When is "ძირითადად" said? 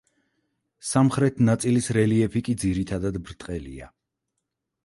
2.65-3.23